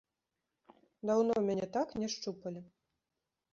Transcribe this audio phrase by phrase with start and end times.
[1.09, 2.61] Даўно мяне так не шчупалі.